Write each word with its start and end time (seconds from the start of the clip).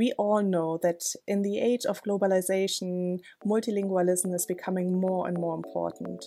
We 0.00 0.12
all 0.12 0.42
know 0.42 0.78
that 0.82 1.02
in 1.28 1.42
the 1.42 1.58
age 1.58 1.84
of 1.84 2.02
globalization, 2.02 3.20
multilingualism 3.44 4.34
is 4.34 4.46
becoming 4.46 4.98
more 4.98 5.28
and 5.28 5.36
more 5.36 5.54
important. 5.54 6.24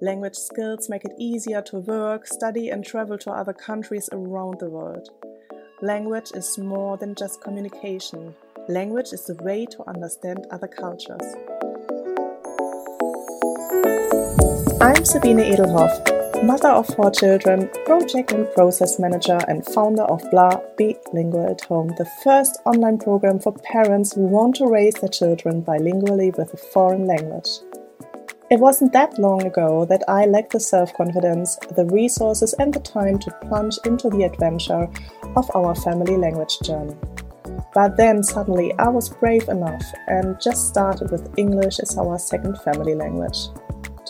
Language 0.00 0.36
skills 0.36 0.88
make 0.88 1.04
it 1.04 1.12
easier 1.18 1.60
to 1.66 1.80
work, 1.80 2.26
study, 2.26 2.70
and 2.70 2.82
travel 2.82 3.18
to 3.18 3.30
other 3.30 3.52
countries 3.52 4.08
around 4.10 4.58
the 4.58 4.70
world. 4.70 5.10
Language 5.82 6.30
is 6.32 6.56
more 6.56 6.96
than 6.96 7.14
just 7.14 7.42
communication. 7.42 8.34
Language 8.68 9.12
is 9.12 9.26
the 9.26 9.36
way 9.44 9.66
to 9.66 9.86
understand 9.86 10.46
other 10.50 10.68
cultures. 10.68 11.34
I'm 14.80 15.04
Sabine 15.04 15.40
Edelhoff, 15.40 16.19
mother 16.42 16.68
of 16.68 16.86
four 16.86 17.10
children, 17.10 17.68
project 17.84 18.32
and 18.32 18.50
process 18.54 18.98
manager, 18.98 19.38
and 19.46 19.64
founder 19.66 20.04
of 20.04 20.22
Bla 20.30 20.62
Bilingual 20.78 21.50
at 21.50 21.60
Home, 21.62 21.88
the 21.98 22.08
first 22.24 22.58
online 22.64 22.98
program 22.98 23.38
for 23.38 23.52
parents 23.52 24.14
who 24.14 24.22
want 24.22 24.56
to 24.56 24.66
raise 24.66 24.94
their 24.94 25.10
children 25.10 25.62
bilingually 25.62 26.36
with 26.36 26.54
a 26.54 26.56
foreign 26.56 27.06
language. 27.06 27.48
It 28.50 28.58
wasn't 28.58 28.92
that 28.94 29.18
long 29.18 29.44
ago 29.44 29.84
that 29.84 30.02
I 30.08 30.24
lacked 30.24 30.52
the 30.52 30.60
self 30.60 30.94
confidence, 30.94 31.56
the 31.76 31.84
resources, 31.84 32.54
and 32.54 32.72
the 32.72 32.80
time 32.80 33.18
to 33.20 33.38
plunge 33.42 33.78
into 33.84 34.08
the 34.08 34.24
adventure 34.24 34.88
of 35.36 35.50
our 35.54 35.74
family 35.74 36.16
language 36.16 36.58
journey. 36.64 36.96
But 37.74 37.96
then 37.96 38.22
suddenly 38.22 38.72
I 38.78 38.88
was 38.88 39.10
brave 39.10 39.48
enough 39.48 39.84
and 40.08 40.40
just 40.40 40.68
started 40.68 41.10
with 41.10 41.38
English 41.38 41.78
as 41.80 41.96
our 41.98 42.18
second 42.18 42.58
family 42.62 42.94
language. 42.94 43.38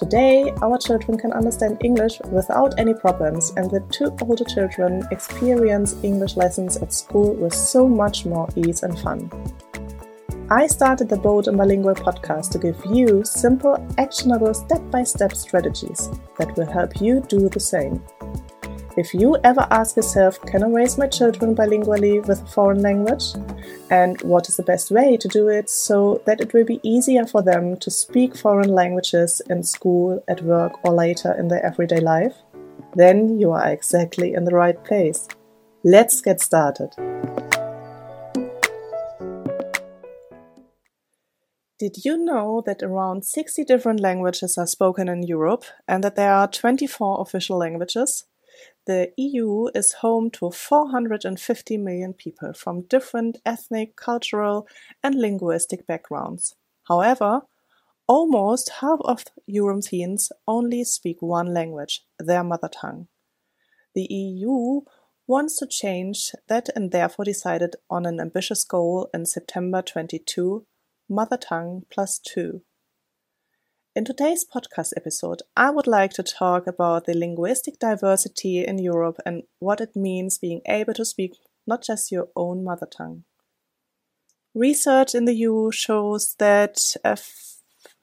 Today, 0.01 0.51
our 0.63 0.79
children 0.79 1.19
can 1.19 1.31
understand 1.35 1.77
English 1.85 2.23
without 2.33 2.73
any 2.79 2.95
problems, 2.95 3.53
and 3.59 3.71
the 3.71 3.81
two 3.91 4.17
older 4.23 4.45
children 4.45 5.07
experience 5.11 5.95
English 6.03 6.39
lessons 6.39 6.79
at 6.79 6.95
school 6.95 7.35
with 7.35 7.53
so 7.53 7.87
much 7.87 8.25
more 8.25 8.49
ease 8.57 8.83
and 8.83 8.99
fun. 8.99 9.31
I 10.51 10.69
started 10.69 11.11
the 11.11 11.19
Bold 11.19 11.49
and 11.49 11.59
Bilingual 11.59 11.95
podcast 11.95 12.51
to 12.53 12.59
give 12.59 12.83
you 12.87 13.23
simple, 13.27 13.77
actionable, 13.99 14.55
step 14.55 14.81
by 14.91 15.03
step 15.03 15.35
strategies 15.35 16.09
that 16.39 16.57
will 16.57 16.73
help 16.73 17.03
you 17.03 17.21
do 17.29 17.51
the 17.51 17.61
same. 17.61 18.03
If 19.01 19.15
you 19.15 19.39
ever 19.45 19.67
ask 19.71 19.97
yourself, 19.97 20.39
can 20.43 20.63
I 20.63 20.69
raise 20.69 20.99
my 20.99 21.07
children 21.07 21.57
bilingually 21.57 22.21
with 22.27 22.43
a 22.43 22.47
foreign 22.49 22.83
language? 22.83 23.33
And 23.91 24.21
what 24.21 24.47
is 24.51 24.59
the 24.59 24.63
best 24.63 24.91
way 24.91 25.17
to 25.17 25.27
do 25.27 25.49
it 25.49 25.71
so 25.71 26.21
that 26.27 26.39
it 26.39 26.53
will 26.53 26.67
be 26.67 26.81
easier 26.83 27.25
for 27.25 27.41
them 27.41 27.79
to 27.79 27.91
speak 27.91 28.37
foreign 28.37 28.69
languages 28.69 29.41
in 29.49 29.63
school, 29.63 30.23
at 30.29 30.43
work, 30.43 30.85
or 30.85 30.93
later 30.93 31.33
in 31.33 31.49
their 31.49 31.65
everyday 31.65 32.01
life? 32.01 32.35
Then 32.95 33.39
you 33.41 33.53
are 33.53 33.71
exactly 33.71 34.35
in 34.35 34.45
the 34.45 34.55
right 34.55 34.85
place. 34.85 35.27
Let's 35.83 36.21
get 36.21 36.43
started. 36.43 36.91
Did 41.79 42.05
you 42.05 42.19
know 42.19 42.63
that 42.67 42.83
around 42.83 43.25
60 43.25 43.65
different 43.65 44.01
languages 44.01 44.59
are 44.59 44.67
spoken 44.67 45.09
in 45.09 45.23
Europe 45.23 45.65
and 45.89 46.05
that 46.05 46.17
there 46.17 46.35
are 46.35 46.47
24 46.47 47.23
official 47.23 47.57
languages? 47.57 48.27
The 48.87 49.13
EU 49.17 49.69
is 49.75 49.93
home 49.95 50.31
to 50.33 50.51
450 50.51 51.77
million 51.77 52.13
people 52.13 52.53
from 52.53 52.83
different 52.83 53.39
ethnic, 53.45 53.97
cultural, 53.97 54.67
and 55.03 55.15
linguistic 55.15 55.87
backgrounds. 55.87 56.57
However, 56.89 57.43
almost 58.07 58.71
half 58.81 58.99
of 59.05 59.25
Europeans 59.47 60.33
only 60.49 60.85
speak 60.85 61.23
one 61.23 61.55
language, 61.55 62.05
their 62.19 62.43
mother 62.43 62.69
tongue. 62.69 63.09
The 63.95 64.07
EU 64.11 64.83
wants 65.27 65.57
to 65.59 65.67
change 65.67 66.33
that 66.49 66.69
and 66.75 66.91
therefore 66.91 67.25
decided 67.25 67.77
on 67.89 68.07
an 68.07 68.21
ambitious 68.21 68.65
goal 68.65 69.09
in 69.15 69.27
September 69.27 69.83
22 69.83 70.67
Mother 71.09 71.37
Tongue 71.37 71.85
Plus 71.91 72.19
Two. 72.19 72.63
In 73.93 74.05
today's 74.05 74.45
podcast 74.45 74.93
episode, 74.97 75.43
I 75.57 75.71
would 75.71 75.89
like 75.89 76.13
to 76.13 76.23
talk 76.23 76.69
about 76.69 77.07
the 77.07 77.19
linguistic 77.19 77.81
diversity 77.81 78.65
in 78.65 78.79
Europe 78.79 79.17
and 79.27 79.43
what 79.59 79.81
it 79.81 79.97
means 79.97 80.39
being 80.39 80.61
able 80.67 80.95
to 80.95 81.05
speak 81.05 81.35
not 81.67 81.83
just 81.83 82.13
your 82.13 82.29
own 82.37 82.63
mother 82.63 82.87
tongue. 82.87 83.25
Research 84.55 85.13
in 85.13 85.25
the 85.25 85.35
EU 85.35 85.73
shows 85.73 86.37
that 86.39 86.77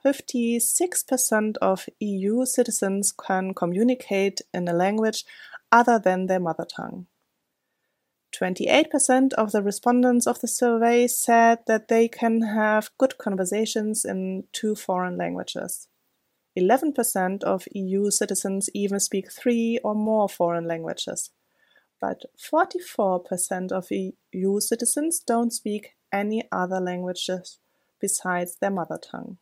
56% 0.06 1.57
of 1.61 1.85
EU 2.01 2.45
citizens 2.45 3.13
can 3.13 3.53
communicate 3.53 4.41
in 4.53 4.67
a 4.67 4.73
language 4.73 5.23
other 5.72 5.97
than 5.97 6.25
their 6.25 6.41
mother 6.41 6.66
tongue. 6.66 7.07
28% 8.39 9.33
of 9.33 9.51
the 9.51 9.63
respondents 9.63 10.27
of 10.27 10.39
the 10.41 10.47
survey 10.47 11.07
said 11.07 11.59
that 11.67 11.87
they 11.87 12.07
can 12.07 12.41
have 12.41 12.91
good 12.97 13.17
conversations 13.17 14.05
in 14.05 14.43
two 14.53 14.75
foreign 14.75 15.17
languages. 15.17 15.87
11% 16.57 17.43
of 17.43 17.67
EU 17.71 18.09
citizens 18.09 18.69
even 18.73 18.99
speak 18.99 19.31
three 19.31 19.79
or 19.83 19.95
more 19.95 20.27
foreign 20.27 20.67
languages. 20.67 21.31
But 21.99 22.23
44% 22.37 23.71
of 23.71 23.87
EU 23.91 24.59
citizens 24.59 25.19
don't 25.19 25.51
speak 25.51 25.95
any 26.11 26.47
other 26.51 26.79
languages 26.79 27.59
besides 27.99 28.57
their 28.59 28.71
mother 28.71 28.99
tongue. 28.99 29.37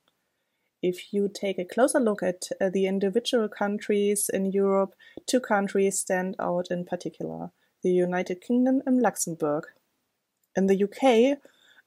If 0.88 1.12
you 1.12 1.29
take 1.34 1.57
a 1.57 1.66
closer 1.66 2.00
look 2.00 2.22
at 2.22 2.47
uh, 2.62 2.69
the 2.69 2.85
individual 2.85 3.50
countries 3.50 4.29
in 4.31 4.51
Europe, 4.51 4.94
two 5.25 5.40
countries 5.40 5.97
stand 5.97 6.35
out 6.38 6.68
in 6.69 6.85
particular 6.85 7.50
the 7.81 7.90
United 7.90 8.40
Kingdom 8.40 8.84
and 8.85 9.01
Luxembourg. 9.01 9.63
In 10.56 10.68
the 10.68 10.84
UK, 10.84 11.40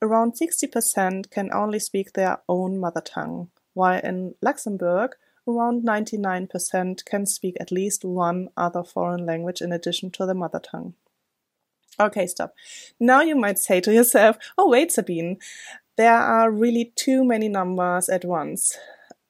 around 0.02 0.32
60% 0.32 1.30
can 1.30 1.52
only 1.52 1.78
speak 1.78 2.14
their 2.14 2.38
own 2.48 2.80
mother 2.80 3.00
tongue, 3.00 3.50
while 3.72 4.00
in 4.00 4.34
Luxembourg, 4.42 5.14
around 5.46 5.84
99% 5.84 7.04
can 7.04 7.24
speak 7.24 7.56
at 7.60 7.70
least 7.70 8.04
one 8.04 8.48
other 8.56 8.82
foreign 8.82 9.24
language 9.24 9.60
in 9.60 9.70
addition 9.70 10.10
to 10.10 10.26
the 10.26 10.34
mother 10.34 10.58
tongue. 10.58 10.94
Okay, 12.00 12.26
stop. 12.26 12.52
Now 12.98 13.20
you 13.20 13.36
might 13.36 13.58
say 13.58 13.80
to 13.80 13.94
yourself, 13.94 14.38
oh, 14.56 14.68
wait, 14.68 14.90
Sabine, 14.90 15.38
there 15.98 16.16
are 16.16 16.50
really 16.50 16.92
too 16.94 17.24
many 17.24 17.48
numbers 17.48 18.08
at 18.08 18.24
once. 18.24 18.78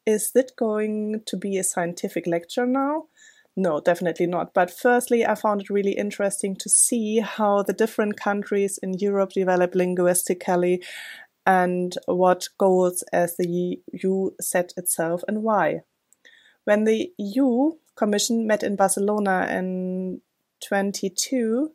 Is 0.07 0.31
it 0.35 0.53
going 0.57 1.23
to 1.27 1.37
be 1.37 1.57
a 1.57 1.65
scientific 1.65 2.27
lecture 2.27 2.67
now? 2.67 3.07
No, 3.57 3.81
definitely 3.81 4.27
not. 4.27 4.53
But 4.53 4.71
firstly, 4.71 5.27
I 5.27 5.35
found 5.35 5.63
it 5.63 5.71
really 5.71 5.93
interesting 5.93 6.55
to 6.57 6.69
see 6.69 7.21
how 7.21 7.63
the 7.63 7.73
different 7.73 8.21
countries 8.21 8.79
in 8.83 8.95
Europe 8.99 9.33
develop 9.33 9.75
linguistically 9.75 10.85
and 11.47 11.97
what 12.05 12.49
goals 12.59 13.03
as 13.15 13.37
the 13.39 13.81
EU 13.93 14.31
set 14.39 14.75
itself 14.77 15.23
and 15.27 15.43
why. 15.43 15.81
When 16.65 16.85
the 16.85 17.11
EU 17.19 17.73
Commission 17.97 18.47
met 18.47 18.63
in 18.63 18.77
Barcelona 18.77 19.49
in 19.51 20.21
22, 20.67 21.73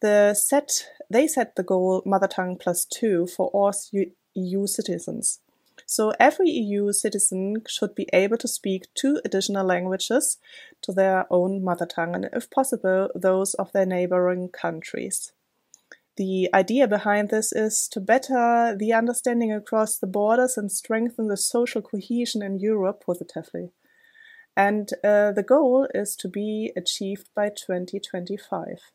the 0.00 0.34
set 0.34 0.86
they 1.10 1.26
set 1.26 1.56
the 1.56 1.62
goal 1.62 2.02
mother 2.04 2.28
tongue 2.28 2.56
plus 2.56 2.84
two 2.84 3.26
for 3.26 3.48
all 3.48 3.72
EU 4.34 4.66
citizens. 4.66 5.40
So 5.86 6.12
every 6.18 6.48
EU 6.48 6.92
citizen 6.92 7.62
should 7.68 7.94
be 7.94 8.08
able 8.12 8.38
to 8.38 8.48
speak 8.48 8.86
two 8.94 9.20
additional 9.24 9.66
languages 9.66 10.38
to 10.82 10.92
their 10.92 11.26
own 11.30 11.62
mother 11.62 11.86
tongue, 11.86 12.14
and 12.14 12.28
if 12.32 12.50
possible, 12.50 13.10
those 13.14 13.54
of 13.54 13.72
their 13.72 13.86
neighboring 13.86 14.48
countries. 14.48 15.32
The 16.16 16.48
idea 16.54 16.86
behind 16.86 17.30
this 17.30 17.52
is 17.52 17.88
to 17.88 18.00
better 18.00 18.74
the 18.78 18.92
understanding 18.92 19.52
across 19.52 19.98
the 19.98 20.06
borders 20.06 20.56
and 20.56 20.70
strengthen 20.70 21.26
the 21.26 21.36
social 21.36 21.82
cohesion 21.82 22.40
in 22.40 22.60
Europe 22.60 23.02
positively. 23.04 23.72
And 24.56 24.90
uh, 25.02 25.32
the 25.32 25.42
goal 25.42 25.88
is 25.92 26.14
to 26.16 26.28
be 26.28 26.72
achieved 26.76 27.28
by 27.34 27.48
2025. 27.48 28.92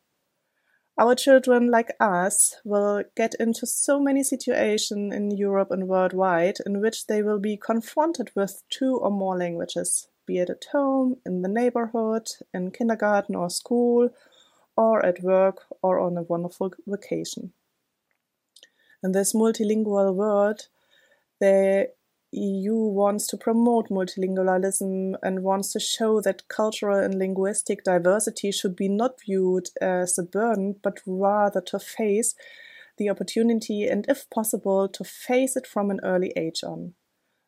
Our 0.99 1.15
children, 1.15 1.71
like 1.71 1.95
us, 2.01 2.57
will 2.65 3.05
get 3.15 3.33
into 3.35 3.65
so 3.65 4.01
many 4.01 4.21
situations 4.21 5.15
in 5.15 5.31
Europe 5.31 5.71
and 5.71 5.87
worldwide 5.87 6.57
in 6.65 6.81
which 6.81 7.07
they 7.07 7.23
will 7.23 7.39
be 7.39 7.55
confronted 7.55 8.31
with 8.35 8.63
two 8.69 8.97
or 8.97 9.09
more 9.09 9.37
languages, 9.37 10.09
be 10.25 10.39
it 10.39 10.49
at 10.49 10.65
home, 10.73 11.15
in 11.25 11.41
the 11.41 11.47
neighborhood, 11.47 12.27
in 12.53 12.71
kindergarten 12.71 13.33
or 13.33 13.49
school, 13.49 14.09
or 14.75 15.05
at 15.05 15.23
work 15.23 15.61
or 15.81 16.01
on 16.01 16.17
a 16.17 16.23
wonderful 16.23 16.73
vacation. 16.85 17.53
In 19.01 19.13
this 19.13 19.33
multilingual 19.33 20.13
world, 20.13 20.67
they 21.39 21.87
EU 22.31 22.75
wants 22.75 23.25
to 23.27 23.37
promote 23.37 23.89
multilingualism 23.89 25.15
and 25.23 25.43
wants 25.43 25.73
to 25.73 25.79
show 25.79 26.21
that 26.21 26.47
cultural 26.47 26.99
and 26.99 27.15
linguistic 27.15 27.83
diversity 27.83 28.51
should 28.51 28.75
be 28.75 28.87
not 28.87 29.19
viewed 29.25 29.69
as 29.81 30.17
a 30.17 30.23
burden, 30.23 30.75
but 30.83 30.99
rather 31.07 31.59
to 31.61 31.79
face 31.79 32.35
the 32.97 33.09
opportunity 33.09 33.87
and, 33.87 34.05
if 34.07 34.29
possible, 34.29 34.87
to 34.87 35.03
face 35.03 35.55
it 35.55 35.65
from 35.65 35.89
an 35.89 35.99
early 36.03 36.31
age 36.35 36.63
on. 36.63 36.93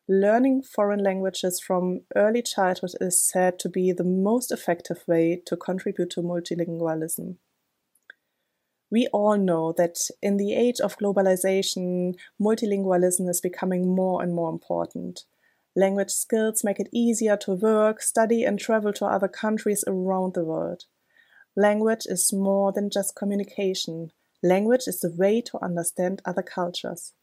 Learning 0.08 0.62
foreign 0.62 1.02
languages 1.02 1.60
from 1.60 2.00
early 2.16 2.42
childhood 2.42 2.90
is 3.00 3.22
said 3.22 3.58
to 3.60 3.68
be 3.68 3.92
the 3.92 4.04
most 4.04 4.50
effective 4.50 5.04
way 5.06 5.40
to 5.46 5.56
contribute 5.56 6.10
to 6.10 6.22
multilingualism. 6.22 7.36
We 8.92 9.06
all 9.06 9.38
know 9.38 9.72
that 9.78 10.10
in 10.20 10.36
the 10.36 10.52
age 10.52 10.78
of 10.78 10.98
globalization, 10.98 12.14
multilingualism 12.38 13.26
is 13.26 13.40
becoming 13.40 13.88
more 13.88 14.22
and 14.22 14.34
more 14.34 14.50
important. 14.50 15.24
Language 15.74 16.10
skills 16.10 16.62
make 16.62 16.78
it 16.78 16.90
easier 16.92 17.38
to 17.38 17.54
work, 17.54 18.02
study, 18.02 18.44
and 18.44 18.58
travel 18.58 18.92
to 18.92 19.06
other 19.06 19.28
countries 19.28 19.82
around 19.86 20.34
the 20.34 20.44
world. 20.44 20.84
Language 21.56 22.04
is 22.04 22.34
more 22.34 22.70
than 22.70 22.90
just 22.90 23.16
communication. 23.16 24.12
Language 24.42 24.86
is 24.86 25.00
the 25.00 25.14
way 25.16 25.40
to 25.40 25.64
understand 25.64 26.20
other 26.26 26.42
cultures. 26.42 27.14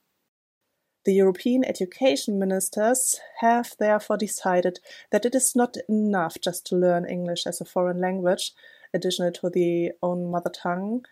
The 1.05 1.13
European 1.13 1.63
education 1.63 2.39
ministers 2.39 3.19
have 3.41 3.75
therefore 3.77 4.17
decided 4.17 4.79
that 5.11 5.25
it 5.25 5.35
is 5.35 5.55
not 5.55 5.77
enough 5.87 6.37
just 6.41 6.65
to 6.67 6.75
learn 6.75 7.07
English 7.07 7.45
as 7.45 7.61
a 7.61 7.65
foreign 7.65 8.01
language, 8.01 8.53
additional 8.91 9.31
to 9.33 9.51
the 9.51 9.91
own 10.01 10.31
mother 10.31 10.49
tongue, 10.49 11.05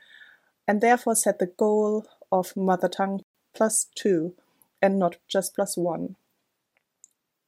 and 0.67 0.81
therefore 0.81 1.15
set 1.15 1.39
the 1.39 1.51
goal 1.57 2.05
of 2.31 2.55
mother 2.55 2.89
tongue 2.89 3.21
plus 3.55 3.87
two 3.95 4.33
and 4.81 4.99
not 4.99 5.17
just 5.27 5.55
plus 5.55 5.77
one. 5.77 6.15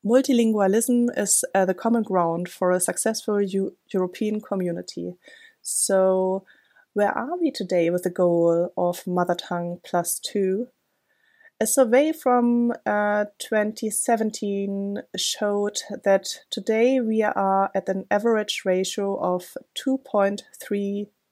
Multilingualism 0.06 1.10
is 1.18 1.44
uh, 1.54 1.66
the 1.66 1.74
common 1.74 2.04
ground 2.04 2.48
for 2.48 2.72
a 2.72 2.80
successful 2.80 3.42
U- 3.42 3.76
European 3.94 4.40
community. 4.40 5.16
So, 5.62 6.46
where 6.94 7.12
are 7.12 7.38
we 7.38 7.52
today 7.52 7.90
with 7.90 8.04
the 8.04 8.10
goal 8.10 8.72
of 8.78 9.06
mother 9.06 9.36
tongue 9.36 9.80
plus 9.84 10.20
two? 10.20 10.68
A 11.60 11.68
survey 11.68 12.14
from 12.14 12.72
uh, 12.86 13.26
2017 13.40 15.02
showed 15.18 15.80
that 16.06 16.28
today 16.50 17.02
we 17.02 17.22
are 17.22 17.70
at 17.76 17.90
an 17.90 18.06
average 18.10 18.62
ratio 18.64 19.20
of 19.20 19.58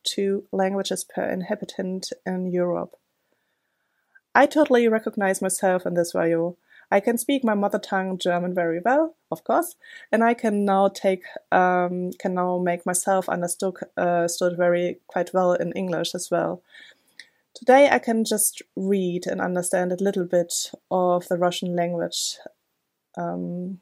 2.32 0.07 0.43
languages 0.51 1.03
per 1.03 1.23
inhabitant 1.23 2.11
in 2.25 2.47
Europe. 2.47 2.95
I 4.33 4.45
totally 4.45 4.87
recognize 4.87 5.41
myself 5.41 5.85
in 5.85 5.95
this 5.95 6.11
value. 6.11 6.55
I 6.89 6.99
can 6.99 7.17
speak 7.17 7.43
my 7.43 7.53
mother 7.53 7.79
tongue 7.79 8.17
German 8.17 8.53
very 8.53 8.79
well, 8.79 9.15
of 9.29 9.43
course, 9.43 9.75
and 10.11 10.23
I 10.23 10.33
can 10.33 10.63
now 10.63 10.87
take 10.87 11.23
um, 11.51 12.11
can 12.13 12.33
now 12.35 12.59
make 12.59 12.85
myself 12.85 13.27
understood 13.27 13.75
uh, 13.97 14.27
stood 14.27 14.55
very 14.55 14.99
quite 15.07 15.33
well 15.33 15.53
in 15.53 15.73
English 15.73 16.15
as 16.15 16.29
well. 16.31 16.61
Today 17.53 17.89
I 17.91 17.99
can 17.99 18.23
just 18.23 18.61
read 18.75 19.25
and 19.25 19.41
understand 19.41 19.91
a 19.91 20.03
little 20.03 20.25
bit 20.25 20.71
of 20.91 21.27
the 21.27 21.37
Russian 21.37 21.75
language. 21.75 22.37
Um, 23.17 23.79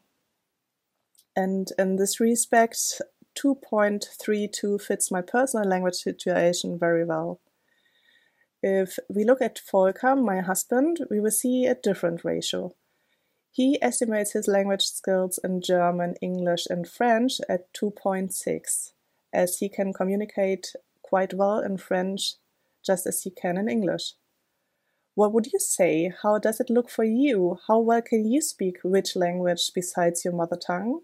and 1.35 1.69
in 1.77 1.97
this 1.97 2.21
respect, 2.21 3.01
2.32 3.35 4.81
fits 4.81 5.11
my 5.11 5.21
personal 5.21 5.67
language 5.67 5.95
situation 5.95 6.79
very 6.79 7.03
well. 7.05 7.39
If 8.63 8.97
we 9.09 9.23
look 9.23 9.41
at 9.41 9.59
Volker, 9.71 10.15
my 10.15 10.41
husband, 10.41 11.05
we 11.09 11.19
will 11.19 11.31
see 11.31 11.65
a 11.65 11.75
different 11.75 12.23
ratio. 12.23 12.73
He 13.51 13.81
estimates 13.81 14.33
his 14.33 14.47
language 14.47 14.83
skills 14.83 15.39
in 15.43 15.61
German, 15.61 16.15
English, 16.21 16.65
and 16.69 16.87
French 16.87 17.39
at 17.47 17.71
2.6, 17.73 18.91
as 19.31 19.57
he 19.59 19.69
can 19.69 19.93
communicate 19.93 20.73
quite 21.03 21.33
well 21.33 21.59
in 21.59 21.77
French 21.77 22.35
just 22.85 23.05
as 23.07 23.23
he 23.23 23.29
can 23.29 23.57
in 23.57 23.69
English. 23.69 24.13
What 25.15 25.31
would 25.31 25.47
you 25.53 25.59
say? 25.59 26.11
How 26.21 26.39
does 26.39 26.59
it 26.59 26.69
look 26.69 26.89
for 26.89 27.03
you? 27.03 27.57
How 27.67 27.79
well 27.79 28.01
can 28.01 28.25
you 28.25 28.41
speak 28.41 28.79
which 28.83 29.15
language 29.15 29.71
besides 29.73 30.25
your 30.25 30.33
mother 30.33 30.57
tongue? 30.57 31.01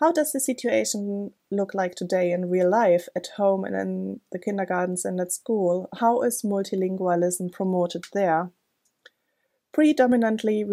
How 0.00 0.12
does 0.12 0.32
the 0.32 0.40
situation 0.40 1.32
look 1.50 1.74
like 1.74 1.94
today 1.94 2.30
in 2.30 2.50
real 2.50 2.68
life, 2.68 3.08
at 3.16 3.28
home 3.36 3.64
and 3.64 3.74
in 3.74 4.20
the 4.30 4.38
kindergartens 4.38 5.04
and 5.04 5.20
at 5.20 5.32
school? 5.32 5.88
How 6.00 6.20
is 6.22 6.42
multilingualism 6.42 7.52
promoted 7.52 8.04
there? 8.12 8.50
predominantly 9.76 10.64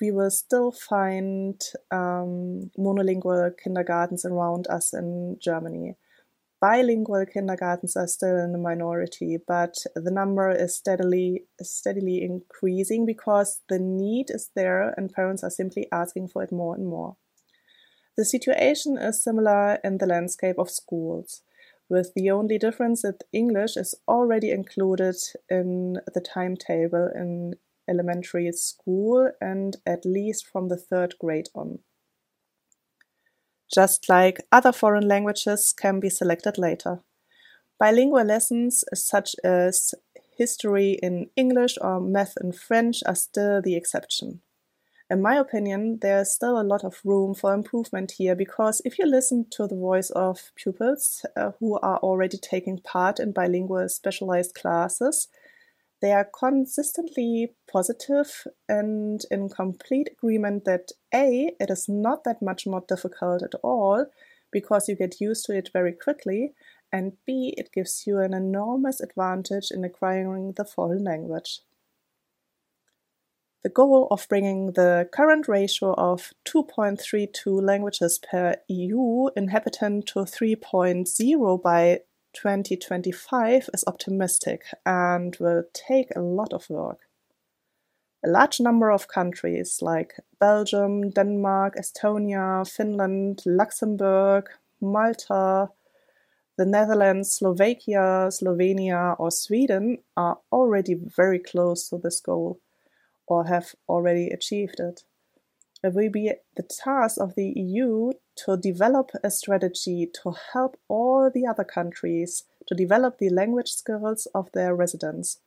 we 0.00 0.10
will 0.10 0.30
still 0.30 0.72
find 0.72 1.60
um, 1.90 2.70
monolingual 2.78 3.50
kindergartens 3.62 4.24
around 4.24 4.66
us 4.68 4.94
in 4.94 5.36
Germany. 5.42 5.94
Bilingual 6.58 7.26
kindergartens 7.26 7.96
are 7.96 8.06
still 8.06 8.38
in 8.38 8.52
the 8.52 8.58
minority, 8.58 9.36
but 9.46 9.74
the 9.94 10.10
number 10.10 10.50
is 10.50 10.74
steadily 10.74 11.44
steadily 11.60 12.22
increasing 12.22 13.04
because 13.04 13.60
the 13.68 13.78
need 13.78 14.30
is 14.30 14.50
there 14.56 14.94
and 14.96 15.12
parents 15.12 15.44
are 15.44 15.50
simply 15.50 15.86
asking 15.92 16.28
for 16.28 16.42
it 16.42 16.50
more 16.50 16.74
and 16.74 16.86
more. 16.86 17.16
The 18.16 18.24
situation 18.24 18.96
is 18.96 19.22
similar 19.22 19.78
in 19.84 19.98
the 19.98 20.06
landscape 20.06 20.58
of 20.58 20.70
schools, 20.70 21.42
with 21.88 22.14
the 22.14 22.30
only 22.30 22.58
difference 22.58 23.02
that 23.02 23.24
English 23.32 23.76
is 23.76 23.94
already 24.08 24.50
included 24.50 25.16
in 25.50 25.98
the 26.14 26.20
timetable 26.20 27.10
in 27.14 27.56
elementary 27.88 28.50
school 28.52 29.30
and 29.40 29.76
at 29.86 30.04
least 30.04 30.46
from 30.46 30.68
the 30.68 30.76
third 30.76 31.14
grade 31.20 31.48
on. 31.54 31.80
Just 33.72 34.08
like 34.08 34.46
other 34.50 34.72
foreign 34.72 35.06
languages 35.06 35.74
can 35.76 36.00
be 36.00 36.08
selected 36.08 36.56
later. 36.56 37.00
Bilingual 37.78 38.24
lessons 38.24 38.84
such 38.94 39.36
as 39.44 39.94
history 40.38 40.98
in 41.02 41.30
English 41.36 41.76
or 41.80 42.00
math 42.00 42.34
in 42.42 42.52
French 42.52 43.02
are 43.06 43.14
still 43.14 43.60
the 43.60 43.76
exception. 43.76 44.40
In 45.08 45.22
my 45.22 45.36
opinion, 45.36 45.98
there 46.02 46.20
is 46.22 46.32
still 46.32 46.60
a 46.60 46.66
lot 46.66 46.82
of 46.82 47.00
room 47.04 47.32
for 47.34 47.54
improvement 47.54 48.12
here 48.18 48.34
because 48.34 48.82
if 48.84 48.98
you 48.98 49.06
listen 49.06 49.46
to 49.50 49.68
the 49.68 49.76
voice 49.76 50.10
of 50.10 50.50
pupils 50.56 51.24
uh, 51.36 51.52
who 51.60 51.78
are 51.78 51.98
already 51.98 52.38
taking 52.38 52.78
part 52.78 53.20
in 53.20 53.30
bilingual 53.30 53.88
specialized 53.88 54.54
classes, 54.54 55.28
they 56.02 56.10
are 56.10 56.28
consistently 56.38 57.54
positive 57.70 58.48
and 58.68 59.22
in 59.30 59.48
complete 59.48 60.08
agreement 60.10 60.64
that 60.64 60.90
A, 61.14 61.52
it 61.60 61.70
is 61.70 61.88
not 61.88 62.24
that 62.24 62.42
much 62.42 62.66
more 62.66 62.84
difficult 62.86 63.44
at 63.44 63.54
all 63.62 64.06
because 64.50 64.88
you 64.88 64.96
get 64.96 65.20
used 65.20 65.46
to 65.46 65.56
it 65.56 65.70
very 65.72 65.92
quickly, 65.92 66.52
and 66.92 67.12
B, 67.26 67.54
it 67.56 67.70
gives 67.72 68.06
you 68.06 68.18
an 68.18 68.34
enormous 68.34 69.00
advantage 69.00 69.70
in 69.70 69.84
acquiring 69.84 70.52
the 70.56 70.64
foreign 70.64 71.04
language. 71.04 71.60
The 73.66 73.70
goal 73.70 74.06
of 74.12 74.28
bringing 74.28 74.74
the 74.74 75.08
current 75.10 75.48
ratio 75.48 75.92
of 75.94 76.32
2.32 76.44 77.60
languages 77.60 78.20
per 78.20 78.54
EU 78.68 79.26
inhabitant 79.34 80.06
to 80.06 80.20
3.0 80.20 81.62
by 81.62 82.02
2025 82.32 83.68
is 83.74 83.82
optimistic 83.88 84.66
and 84.86 85.36
will 85.40 85.64
take 85.72 86.14
a 86.14 86.20
lot 86.20 86.52
of 86.52 86.70
work. 86.70 87.08
A 88.24 88.28
large 88.28 88.60
number 88.60 88.92
of 88.92 89.08
countries 89.08 89.80
like 89.82 90.14
Belgium, 90.38 91.10
Denmark, 91.10 91.74
Estonia, 91.74 92.64
Finland, 92.70 93.42
Luxembourg, 93.46 94.48
Malta, 94.80 95.70
the 96.56 96.66
Netherlands, 96.66 97.32
Slovakia, 97.32 98.28
Slovenia, 98.30 99.16
or 99.18 99.32
Sweden 99.32 99.98
are 100.16 100.38
already 100.52 100.94
very 100.94 101.40
close 101.40 101.88
to 101.88 101.98
this 101.98 102.20
goal 102.20 102.60
or 103.26 103.46
have 103.46 103.74
already 103.88 104.28
achieved 104.28 104.80
it. 104.80 105.04
It 105.82 105.94
will 105.94 106.10
be 106.10 106.32
the 106.56 106.62
task 106.62 107.18
of 107.20 107.34
the 107.34 107.52
EU 107.56 108.12
to 108.44 108.56
develop 108.56 109.10
a 109.22 109.30
strategy 109.30 110.08
to 110.22 110.34
help 110.52 110.76
all 110.88 111.30
the 111.32 111.46
other 111.46 111.64
countries 111.64 112.44
to 112.66 112.74
develop 112.74 113.18
the 113.18 113.30
language 113.30 113.70
skills 113.72 114.26
of 114.34 114.50
their 114.52 114.74
residents. 114.74 115.38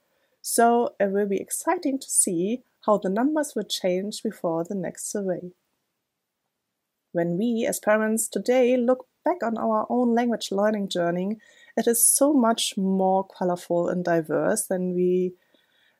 So 0.41 0.95
it 0.99 1.11
will 1.11 1.27
be 1.27 1.41
exciting 1.41 1.99
to 1.99 2.09
see 2.09 2.63
how 2.85 2.97
the 2.97 3.09
numbers 3.09 3.53
will 3.55 3.65
change 3.65 4.23
before 4.23 4.63
the 4.63 4.75
next 4.75 5.11
survey. 5.11 5.51
When 7.11 7.37
we, 7.37 7.65
as 7.67 7.79
parents 7.79 8.27
today, 8.27 8.77
look 8.77 9.07
back 9.25 9.43
on 9.43 9.57
our 9.57 9.85
own 9.89 10.13
language 10.13 10.49
learning 10.51 10.89
journey, 10.89 11.37
it 11.75 11.87
is 11.87 12.05
so 12.05 12.33
much 12.33 12.77
more 12.77 13.27
colorful 13.27 13.89
and 13.89 14.05
diverse 14.05 14.67
than 14.67 14.93
we 14.93 15.33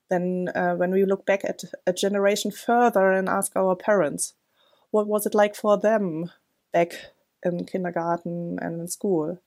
than 0.10 0.50
uh, 0.50 0.76
when 0.76 0.92
we 0.92 1.06
look 1.06 1.26
back 1.26 1.42
at 1.44 1.64
a 1.86 1.94
generation 1.94 2.52
further 2.52 3.12
and 3.12 3.30
ask 3.30 3.56
our 3.56 3.76
parents, 3.76 4.34
what 4.92 5.08
was 5.08 5.26
it 5.26 5.36
like 5.36 5.56
for 5.56 5.78
them 5.78 6.32
back 6.74 6.94
in 7.44 7.66
kindergarten 7.66 8.58
and 8.62 8.82
in 8.82 8.88
school? 8.88 9.40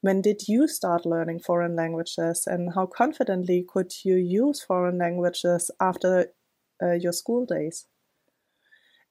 When 0.00 0.20
did 0.20 0.48
you 0.48 0.68
start 0.68 1.06
learning 1.06 1.40
foreign 1.40 1.74
languages 1.74 2.46
and 2.46 2.74
how 2.74 2.86
confidently 2.86 3.64
could 3.66 3.92
you 4.04 4.16
use 4.16 4.62
foreign 4.62 4.98
languages 4.98 5.70
after 5.80 6.32
uh, 6.82 6.92
your 6.92 7.12
school 7.12 7.46
days? 7.46 7.86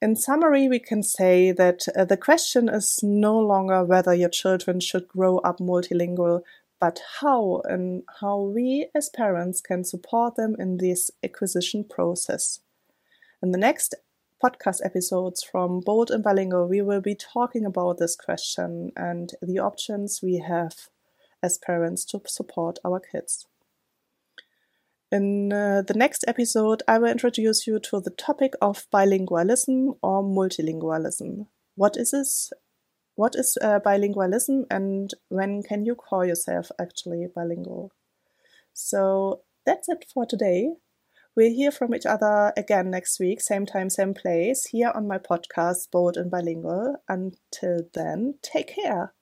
In 0.02 0.14
summary, 0.14 0.68
we 0.68 0.78
can 0.78 1.02
say 1.02 1.52
that 1.52 1.86
uh, 1.96 2.04
the 2.04 2.18
question 2.18 2.68
is 2.68 3.00
no 3.02 3.38
longer 3.38 3.82
whether 3.82 4.14
your 4.14 4.28
children 4.28 4.78
should 4.78 5.08
grow 5.08 5.38
up 5.38 5.58
multilingual, 5.58 6.42
but 6.80 7.00
how 7.20 7.62
and 7.64 8.02
how 8.20 8.40
we 8.40 8.88
as 8.94 9.08
parents 9.08 9.60
can 9.60 9.84
support 9.84 10.36
them 10.36 10.56
in 10.58 10.76
this 10.78 11.10
acquisition 11.22 11.84
process. 11.84 12.60
In 13.42 13.52
the 13.52 13.58
next 13.58 13.94
podcast 14.42 14.84
episodes 14.84 15.42
from 15.42 15.80
Bold 15.80 16.10
and 16.10 16.22
Bilingual, 16.22 16.68
we 16.68 16.82
will 16.82 17.00
be 17.00 17.14
talking 17.14 17.64
about 17.64 17.98
this 17.98 18.16
question 18.16 18.92
and 18.96 19.32
the 19.40 19.58
options 19.58 20.20
we 20.22 20.38
have 20.46 20.88
as 21.42 21.58
parents 21.58 22.04
to 22.06 22.20
support 22.26 22.78
our 22.84 23.00
kids. 23.00 23.46
In 25.12 25.52
uh, 25.52 25.82
the 25.86 25.94
next 25.94 26.24
episode, 26.26 26.82
I 26.88 26.98
will 26.98 27.10
introduce 27.10 27.66
you 27.66 27.78
to 27.78 28.00
the 28.00 28.10
topic 28.10 28.54
of 28.60 28.86
bilingualism 28.92 29.96
or 30.02 30.22
multilingualism. 30.22 31.46
What 31.76 31.96
is 31.96 32.10
this? 32.10 32.52
What 33.16 33.34
is 33.34 33.58
uh, 33.60 33.80
bilingualism 33.80 34.66
and 34.70 35.12
when 35.28 35.62
can 35.62 35.84
you 35.84 35.94
call 35.94 36.24
yourself 36.24 36.70
actually 36.78 37.26
bilingual? 37.34 37.90
So 38.74 39.42
that's 39.64 39.88
it 39.88 40.04
for 40.12 40.26
today. 40.26 40.74
We'll 41.34 41.52
hear 41.52 41.70
from 41.70 41.94
each 41.94 42.06
other 42.06 42.52
again 42.56 42.90
next 42.90 43.18
week, 43.20 43.40
same 43.40 43.66
time, 43.66 43.90
same 43.90 44.14
place, 44.14 44.66
here 44.66 44.92
on 44.94 45.08
my 45.08 45.18
podcast, 45.18 45.90
Bold 45.90 46.16
and 46.16 46.30
Bilingual. 46.30 46.96
Until 47.08 47.80
then, 47.92 48.36
take 48.42 48.68
care. 48.68 49.12